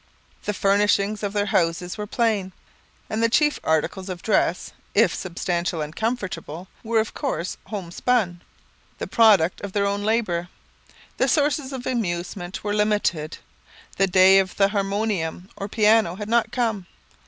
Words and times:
The 0.45 0.53
furnishings 0.55 1.21
of 1.21 1.31
their 1.33 1.45
houses 1.45 1.95
were 1.95 2.07
plain, 2.07 2.53
and 3.07 3.21
the 3.21 3.29
chief 3.29 3.59
articles 3.63 4.09
of 4.09 4.23
dress, 4.23 4.71
if 4.95 5.13
substantial 5.13 5.79
and 5.79 5.95
comfortable, 5.95 6.67
were 6.83 6.99
of 6.99 7.13
coarse 7.13 7.55
homespun 7.67 8.41
the 8.97 9.05
product 9.05 9.61
of 9.61 9.73
their 9.73 9.85
own 9.85 10.01
labour. 10.03 10.49
The 11.17 11.27
sources 11.27 11.71
of 11.71 11.85
amusement 11.85 12.63
were 12.63 12.73
limited. 12.73 13.37
The 13.97 14.07
day 14.07 14.39
of 14.39 14.55
the 14.55 14.69
harmonium 14.69 15.49
or 15.55 15.69
piano 15.69 16.15
had 16.15 16.29
not 16.29 16.51
come. 16.51 16.87